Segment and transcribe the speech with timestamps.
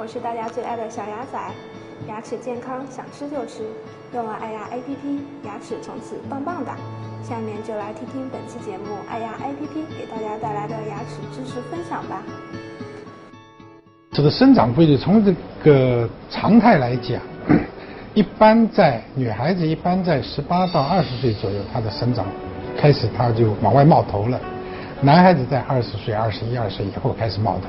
[0.00, 1.38] 我是大家最爱的小牙仔，
[2.08, 3.64] 牙齿健康想吃就吃，
[4.14, 6.74] 用了爱牙 APP，牙齿从此棒棒哒。
[7.22, 12.22] 下面就来听听本期节目爱牙 APP 给大家带来的牙齿知识分享吧。
[14.10, 17.20] 这个生长规律从这个常态来讲，
[18.14, 22.24] 一般在女孩子一般在十八到二十岁左右，她的生长
[22.74, 24.40] 开始她就往外冒头了。
[25.02, 27.66] 男孩子在二十岁、二十一二岁以后开始冒头，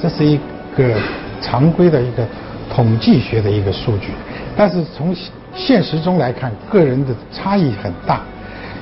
[0.00, 0.38] 这是一
[0.76, 0.96] 个
[1.42, 2.26] 常规的一个
[2.72, 4.08] 统计学的一个数据。
[4.56, 5.14] 但是从
[5.54, 8.20] 现实中来看，个人的差异很大。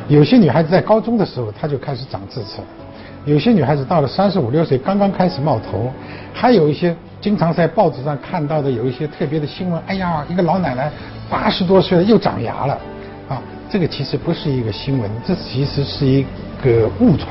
[0.09, 2.65] 有些女孩子在高中的时候，她就开始长智齿了；
[3.25, 5.91] 有些女孩子到了三十五六岁，刚刚开始冒头；
[6.35, 10.91] 还有一些经常在报纸上看到的有一些特别的新闻，哎呀，一个老奶奶
[11.29, 12.79] 八十多岁了又长牙了，
[13.29, 16.25] 啊，这个其实不是一个新闻，这其实是一
[16.63, 17.29] 个误传。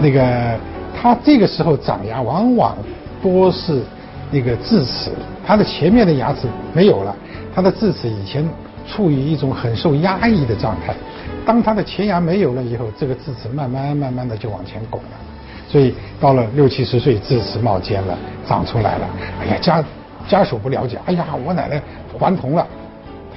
[0.00, 0.58] 那个，
[0.94, 2.76] 他这个时候长牙，往往
[3.22, 3.80] 多是
[4.30, 5.10] 那个智齿，
[5.46, 7.14] 他的前面的牙齿没有了，
[7.54, 8.48] 他的智齿以前
[8.86, 10.94] 处于一种很受压抑的状态，
[11.44, 15.16] 当他的前牙没有了以后，这个智齿慢慢慢慢的就往前拱了，
[15.68, 19.08] 所以到了六七十岁，智齿冒尖了，长出来了，
[19.40, 19.84] 哎呀家
[20.28, 21.82] 家属不了解，哎呀我奶奶
[22.18, 22.66] 还童了，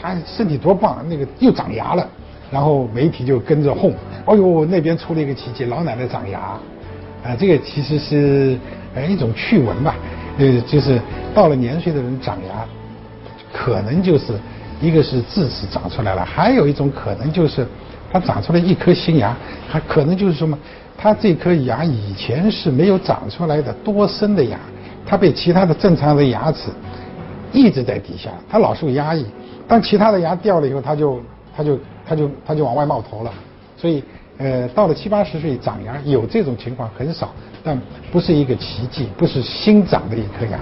[0.01, 2.07] 她身体多棒，那个又长牙了。
[2.51, 3.91] 然后媒体就跟着哄，
[4.27, 6.39] 哦呦，那边出了一个奇迹，老奶奶长牙，
[7.23, 8.55] 啊，这个其实是
[8.93, 9.95] 呃一种趣闻吧，
[10.37, 10.99] 呃，就是
[11.33, 12.65] 到了年岁的人长牙，
[13.53, 14.33] 可能就是
[14.81, 17.67] 一个是智齿长出来了，还有一种可能就是
[18.11, 19.35] 他长出来一颗新牙，
[19.69, 20.57] 还可能就是什么，
[20.97, 24.59] 他这颗牙以前是没有长出来的多生的牙，
[25.05, 26.69] 他被其他的正常的牙齿
[27.51, 29.25] 一直在底下，他老受压抑，
[29.67, 31.21] 当其他的牙掉了以后，他就
[31.55, 31.79] 他就。
[32.05, 33.31] 他就他就往外冒头了，
[33.83, 34.01] 所以
[34.37, 37.77] 呃到了七八十岁长牙有这种情况很少，但
[38.13, 40.57] 不是一个奇迹，不是新长的一颗牙。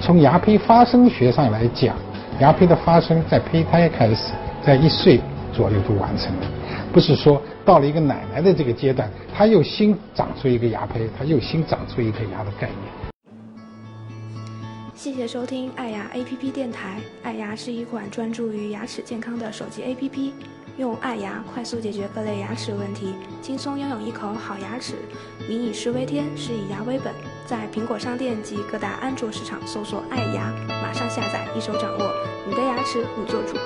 [0.00, 1.94] 从牙胚发生学上来讲，
[2.40, 4.32] 牙胚的发生在胚胎开始，
[4.64, 5.20] 在一岁
[5.52, 6.46] 左右就完成了，
[6.94, 13.12] 不是说到了一个奶奶的这个阶段，它又新长出一个牙胚，它又新长出一颗牙的概念。
[14.94, 20.30] 谢谢收听爱牙 APP 电台，爱牙是一款专注于牙齿健康的手机 APP。
[20.78, 24.94] 用爱牙快速解决各类牙齿问题，轻松拥有一口好牙齿。
[25.48, 27.12] 民以食为天，食以牙为本。
[27.46, 30.50] 在苹果商店及各大安卓市场搜索“爱牙”，
[30.82, 32.10] 马上下载，一手掌握，
[32.48, 33.56] 你的牙齿你做主。